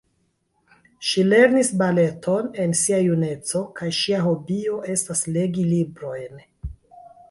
[1.09, 6.47] Ŝi lernis baleton en sia juneco kaj ŝia hobio estas legi librojn.